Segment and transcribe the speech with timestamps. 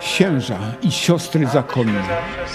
[0.00, 2.02] Księża i siostry zakonne,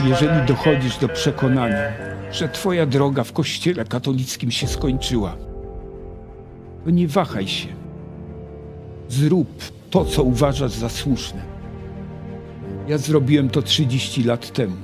[0.04, 1.92] jeżeli dochodzisz do przekonania,
[2.32, 5.36] że Twoja droga w Kościele katolickim się skończyła,
[6.86, 7.68] to nie wahaj się.
[9.10, 9.48] Zrób
[9.90, 11.42] to, co uważasz za słuszne.
[12.88, 14.76] Ja zrobiłem to 30 lat temu.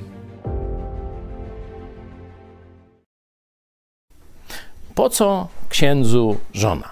[4.95, 6.89] Po co księdzu żona?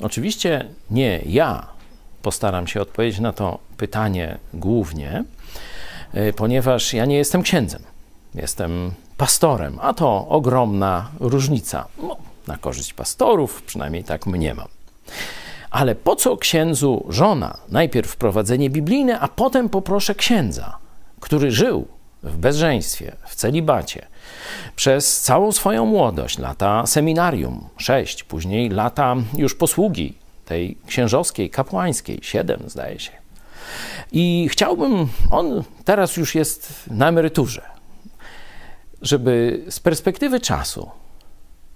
[0.00, 1.75] Oczywiście nie ja
[2.26, 5.24] postaram się odpowiedzieć na to pytanie głównie,
[6.14, 7.82] y, ponieważ ja nie jestem księdzem.
[8.34, 11.86] Jestem pastorem, a to ogromna różnica.
[12.02, 14.68] No, na korzyść pastorów, przynajmniej tak mniemam.
[15.70, 17.58] Ale po co księdzu żona?
[17.68, 20.78] Najpierw wprowadzenie biblijne, a potem poproszę księdza,
[21.20, 21.88] który żył
[22.22, 24.06] w bezżeństwie, w celibacie,
[24.76, 32.60] przez całą swoją młodość, lata seminarium, sześć, później lata już posługi tej księżowskiej, kapłańskiej, siedem
[32.66, 33.12] zdaje się.
[34.12, 37.62] I chciałbym, on teraz już jest na emeryturze,
[39.02, 40.90] żeby z perspektywy czasu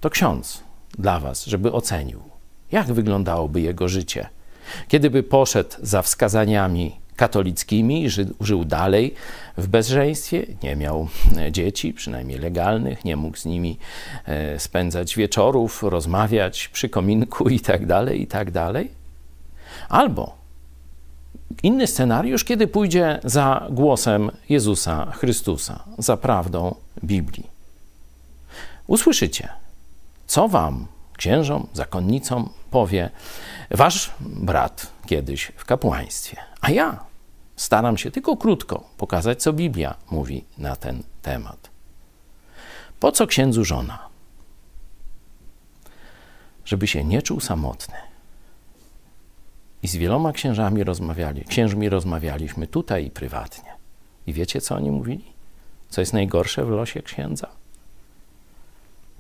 [0.01, 0.63] to ksiądz
[0.99, 2.23] dla Was, żeby ocenił,
[2.73, 4.29] jak wyglądałoby jego życie,
[4.89, 9.15] kiedyby poszedł za wskazaniami katolickimi, ży, żył dalej
[9.57, 13.79] w bezżeństwie, nie miał e, dzieci, przynajmniej legalnych, nie mógł z nimi
[14.27, 18.49] e, spędzać wieczorów, rozmawiać przy kominku i tak dalej, i tak.
[19.89, 20.37] Albo
[21.63, 27.47] inny scenariusz, kiedy pójdzie za głosem Jezusa Chrystusa, za prawdą Biblii.
[28.87, 29.49] Usłyszycie,
[30.27, 33.11] co wam, księżom, zakonnicom, powie
[33.71, 36.37] wasz brat kiedyś w kapłaństwie.
[36.61, 37.10] A ja
[37.61, 41.71] staram się tylko krótko pokazać, co Biblia mówi na ten temat.
[43.01, 44.09] Po co księdzu żona?
[46.65, 47.95] Żeby się nie czuł samotny.
[49.83, 53.73] I z wieloma księżami rozmawiali, księżmi rozmawialiśmy tutaj i prywatnie.
[54.27, 55.25] I wiecie, co oni mówili?
[55.89, 57.49] Co jest najgorsze w losie księdza?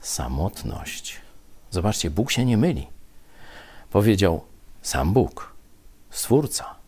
[0.01, 1.21] Samotność.
[1.71, 2.87] Zobaczcie, Bóg się nie myli.
[3.91, 4.45] Powiedział
[4.83, 5.55] sam Bóg,
[6.11, 6.80] Stwórca.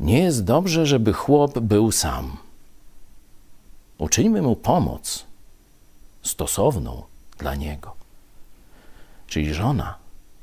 [0.00, 2.36] Nie jest dobrze, żeby chłop był sam.
[3.98, 5.24] Uczyńmy mu pomoc
[6.22, 7.02] stosowną
[7.38, 7.94] dla niego.
[9.26, 9.94] Czyli żona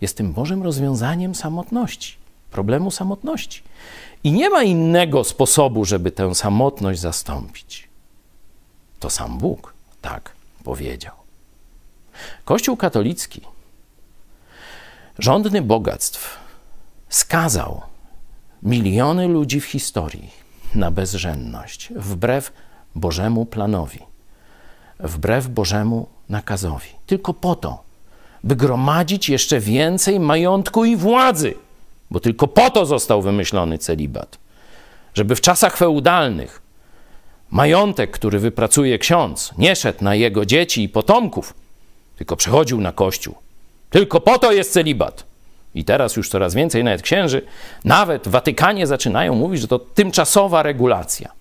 [0.01, 2.16] jest tym Bożym rozwiązaniem samotności,
[2.51, 3.63] problemu samotności.
[4.23, 7.87] I nie ma innego sposobu, żeby tę samotność zastąpić.
[8.99, 10.31] To sam Bóg tak
[10.63, 11.13] powiedział.
[12.45, 13.41] Kościół katolicki,
[15.19, 16.39] rządny bogactw,
[17.09, 17.81] skazał
[18.63, 20.29] miliony ludzi w historii
[20.75, 22.53] na bezrzędność, wbrew
[22.95, 23.99] Bożemu planowi,
[24.99, 27.83] wbrew Bożemu nakazowi, tylko po to,
[28.43, 31.53] by gromadzić jeszcze więcej majątku i władzy,
[32.11, 34.38] bo tylko po to został wymyślony celibat.
[35.13, 36.61] Żeby w czasach feudalnych
[37.51, 41.53] majątek, który wypracuje ksiądz, nie szedł na jego dzieci i potomków,
[42.17, 43.35] tylko przechodził na kościół.
[43.89, 45.34] Tylko po to jest celibat.
[45.75, 47.41] I teraz już coraz więcej nawet księży,
[47.84, 51.31] nawet w Watykanie zaczynają mówić, że to tymczasowa regulacja.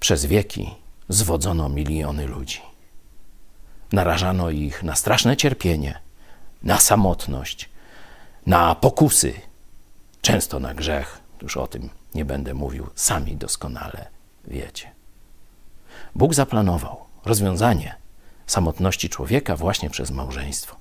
[0.00, 0.74] Przez wieki
[1.08, 2.60] zwodzono miliony ludzi.
[3.92, 5.98] Narażano ich na straszne cierpienie,
[6.62, 7.68] na samotność,
[8.46, 9.34] na pokusy,
[10.22, 11.20] często na grzech.
[11.42, 14.06] Już o tym nie będę mówił, sami doskonale
[14.44, 14.90] wiecie.
[16.14, 17.94] Bóg zaplanował rozwiązanie
[18.46, 20.76] samotności człowieka właśnie przez małżeństwo.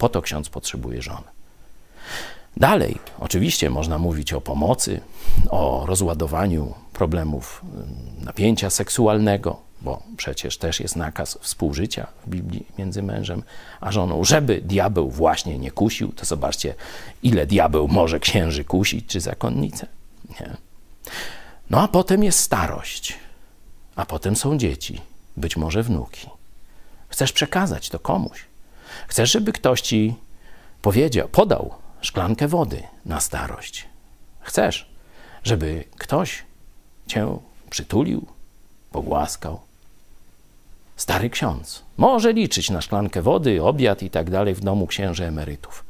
[0.00, 1.28] Po to ksiądz potrzebuje żony.
[2.56, 5.00] Dalej, oczywiście można mówić o pomocy,
[5.50, 7.62] o rozładowaniu problemów
[8.20, 13.42] napięcia seksualnego, bo przecież też jest nakaz współżycia w Biblii między mężem
[13.80, 16.12] a żoną, żeby diabeł właśnie nie kusił.
[16.12, 16.74] To zobaczcie,
[17.22, 19.86] ile diabeł może księży kusić czy zakonnice.
[20.40, 20.56] Nie.
[21.70, 23.18] No a potem jest starość,
[23.96, 25.00] a potem są dzieci,
[25.36, 26.28] być może wnuki.
[27.08, 28.49] Chcesz przekazać to komuś.
[29.08, 30.14] Chcesz, żeby ktoś ci
[30.82, 33.86] powiedział, podał szklankę wody na starość.
[34.40, 34.90] Chcesz,
[35.42, 36.44] żeby ktoś
[37.06, 37.38] cię
[37.70, 38.26] przytulił,
[38.92, 39.60] pogłaskał.
[40.96, 45.84] Stary ksiądz może liczyć na szklankę wody, obiad i tak dalej w domu księży emerytów.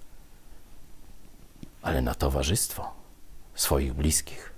[1.83, 2.93] Ale na towarzystwo
[3.55, 4.53] swoich bliskich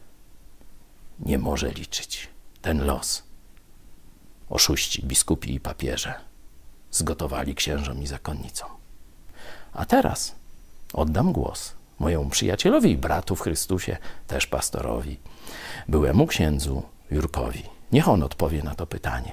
[1.20, 2.28] nie może liczyć
[2.62, 3.22] ten los.
[4.48, 6.31] Oszuści, biskupi i papieże
[6.92, 8.70] zgotowali księżom i zakonnicom.
[9.72, 10.34] A teraz
[10.92, 13.96] oddam głos mojemu przyjacielowi i bratu w Chrystusie,
[14.26, 15.18] też pastorowi,
[15.88, 17.62] byłemu księdzu Jurkowi.
[17.92, 19.32] Niech on odpowie na to pytanie.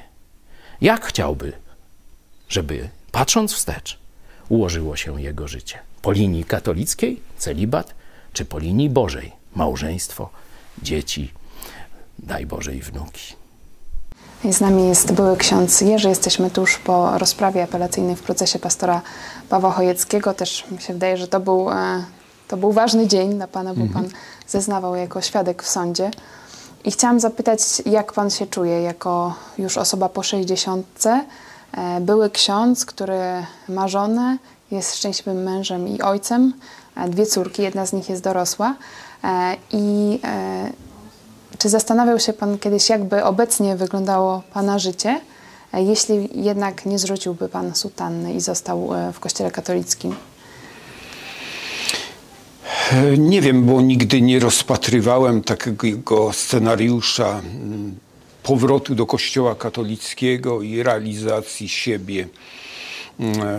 [0.82, 1.54] Jak chciałby,
[2.50, 4.00] żeby patrząc wstecz,
[4.50, 5.80] ułożyło się jego życie?
[6.02, 7.96] Po linii katolickiej, celibat,
[8.34, 10.30] czy po linii Bożej małżeństwo,
[10.82, 11.34] dzieci,
[12.20, 13.39] daj Boże i wnuki.
[14.44, 16.10] I z nami jest były ksiądz Jerzy.
[16.10, 19.02] Jesteśmy tuż po rozprawie apelacyjnej w procesie pastora
[19.50, 20.34] Pawła Chojeckiego.
[20.34, 22.04] Też mi się wydaje, że to był, e,
[22.48, 24.10] to był ważny dzień dla Pana, bo Pan
[24.48, 26.12] zeznawał jako świadek w sądzie.
[26.84, 32.86] I chciałam zapytać, jak Pan się czuje jako już osoba po 60, e, były ksiądz,
[32.86, 33.20] który
[33.70, 34.38] ma żonę,
[34.72, 36.54] jest szczęśliwym mężem i ojcem,
[36.96, 38.76] e, dwie córki, jedna z nich jest dorosła.
[39.72, 40.20] I
[41.60, 45.22] czy zastanawiał się Pan kiedyś, jakby obecnie wyglądało Pana życie,
[45.74, 50.16] e, jeśli jednak nie zrzuciłby Pan sutanny i został e, w Kościele katolickim?
[53.18, 57.96] Nie wiem, bo nigdy nie rozpatrywałem takiego scenariusza mm,
[58.44, 62.28] powrotu do Kościoła katolickiego i realizacji siebie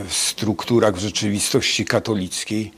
[0.09, 2.73] strukturach w rzeczywistości katolickiej.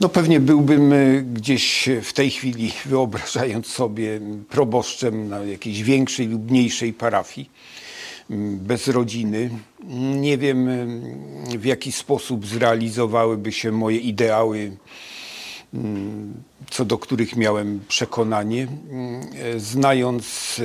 [0.00, 6.50] No pewnie byłbym e, gdzieś w tej chwili, wyobrażając sobie, proboszczem na jakiejś większej lub
[6.50, 7.50] mniejszej parafii
[8.60, 9.50] bez rodziny.
[10.20, 10.68] Nie wiem,
[11.58, 14.76] w jaki sposób zrealizowałyby się moje ideały
[16.70, 18.68] co do których miałem przekonanie.
[19.54, 20.56] E, Znając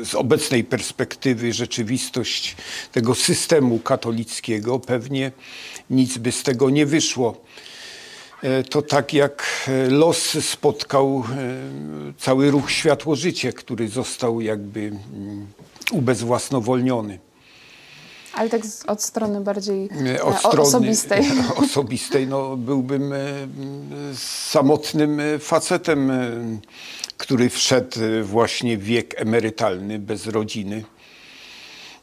[0.00, 2.56] e, z obecnej perspektywy rzeczywistość
[2.92, 5.32] tego systemu katolickiego, pewnie
[5.90, 7.40] nic by z tego nie wyszło.
[8.42, 11.24] E, To tak jak e, los spotkał
[12.18, 15.46] cały ruch Światło-Życie, który został jakby mm,
[15.92, 17.18] ubezwłasnowolniony.
[18.32, 21.24] Ale tak z, od strony bardziej E, Od strony osobistej.
[21.64, 23.18] osobistej no, byłbym e,
[24.48, 26.30] samotnym e, facetem, e,
[27.16, 30.84] który wszedł właśnie w wiek emerytalny, bez rodziny.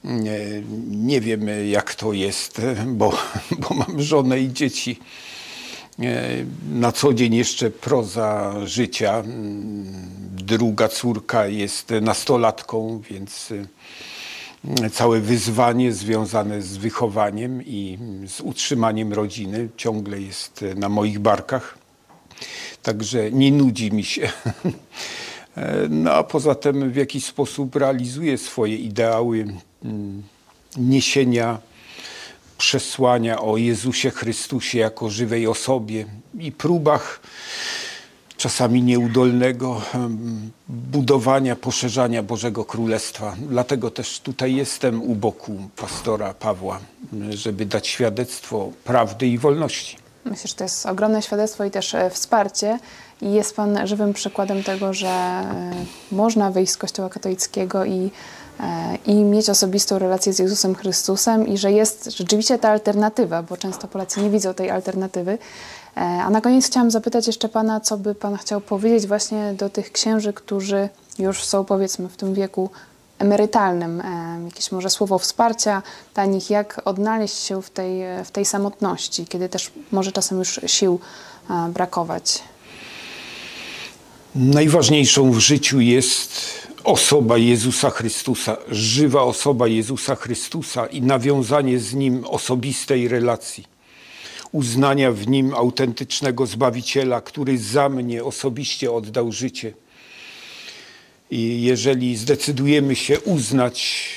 [0.03, 0.39] Nie,
[0.88, 3.13] nie wiem jak to jest, bo,
[3.62, 5.00] bo mam żonę i dzieci.
[6.74, 9.13] Na co dzień jeszcze proza życia.
[9.18, 9.85] Mm,
[10.31, 13.53] Druga córka jest nastolatką, więc
[14.91, 17.97] całe wyzwanie związane z wychowaniem i
[18.27, 21.77] z utrzymaniem rodziny ciągle jest e, na moich barkach.
[22.83, 24.29] Także nie nudzi mi się.
[25.57, 29.47] E, No a poza tym w jakiś sposób realizuję swoje ideały
[29.85, 30.23] mm,
[30.77, 31.59] niesienia
[32.57, 36.05] przesłania o Jezusie Chrystusie jako żywej osobie
[36.39, 37.19] i próbach
[38.38, 39.81] czasami nieudolnego
[40.69, 43.36] budowania, poszerzania Bożego Królestwa.
[43.50, 46.80] Dlatego też tutaj jestem u boku pastora Pawła,
[47.30, 49.98] żeby dać świadectwo prawdy i wolności.
[50.25, 52.80] Myślę, że to jest ogromne świadectwo i też e, wsparcie.
[53.22, 55.72] I jest Pan żywym przykładem tego, że e,
[56.12, 58.12] można wyjść z Kościoła katolickiego i,
[58.60, 63.57] e, i mieć osobistą relację z Jezusem Chrystusem i że jest rzeczywiście ta alternatywa, bo
[63.57, 65.38] często Polacy nie widzą tej alternatywy.
[65.97, 69.69] E, A na koniec chciałam zapytać jeszcze Pana, co by Pan chciał powiedzieć właśnie do
[69.69, 70.89] tych księży, którzy
[71.19, 72.69] już są powiedzmy w tym wieku
[73.19, 74.01] emerytalnym.
[74.01, 75.83] E, Jakieś może słowo wsparcia
[76.13, 80.59] dla nich, jak odnaleźć się w tej, w tej samotności, kiedy też może czasem już
[80.67, 80.99] sił
[81.49, 82.43] e, brakować.
[84.35, 86.31] Najważniejszą w życiu jest
[86.83, 93.76] osoba Jezusa Chrystusa, żywa osoba Jezusa Chrystusa i nawiązanie z Nim osobistej relacji.
[94.51, 99.74] Uznania w Nim autentycznego Zbawiciela, który za mnie osobiście oddał życie.
[101.31, 104.07] I jeżeli zdecydujemy się uznać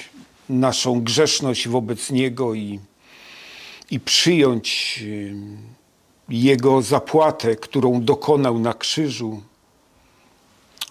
[0.49, 2.81] naszą grzeszność wobec Niego i,
[3.91, 5.35] i przyjąć y,
[6.29, 9.43] Jego zapłatę, którą dokonał na krzyżu,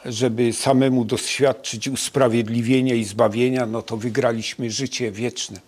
[0.05, 5.61] żeby samemu doświadczyć usprawiedliwienia i zbawienia, no to wygraliśmy życie wieczne.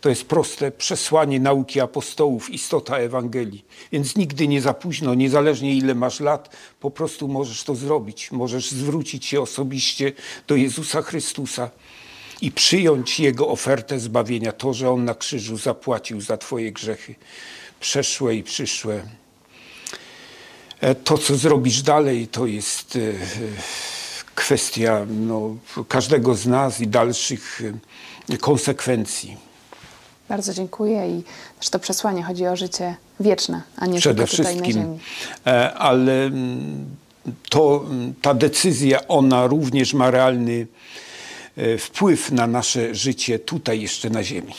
[0.00, 3.64] To jest proste przesłanie nauki apostołów, istota Ewangelii.
[3.92, 8.32] Więc nigdy nie za późno, niezależnie ile masz lat, po prostu możesz to zrobić.
[8.32, 10.12] Możesz zwrócić się osobiście
[10.48, 11.70] do Jezusa Chrystusa
[12.40, 17.14] i przyjąć Jego ofertę zbawienia, to, że On na krzyżu zapłacił za Twoje grzechy
[17.80, 19.02] przeszłe i przyszłe.
[20.80, 23.00] E, To, co zrobisz dalej, to jest e,
[24.34, 25.56] kwestia no,
[25.88, 27.62] każdego z nas i dalszych
[28.30, 29.45] e, konsekwencji.
[30.28, 31.22] Bardzo dziękuję i
[31.58, 34.98] też to przesłanie chodzi o życie wieczne, a nie Przede tylko tutaj na ziemi.
[35.46, 36.96] E, ale mm,
[37.48, 40.66] to, mm, ta decyzja, ona również ma realny
[41.56, 44.54] e, wpływ na nasze życie tutaj jeszcze na ziemi.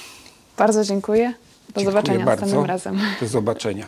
[0.57, 1.33] Bardzo dziękuję.
[1.67, 2.45] Do Dziękuję zobaczenia bardzo.
[2.45, 2.99] następnym razem.
[3.21, 3.87] Do zobaczenia.